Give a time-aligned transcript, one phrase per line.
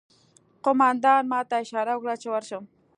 [0.65, 2.63] قومندان ماته اشاره وکړه چې ورشم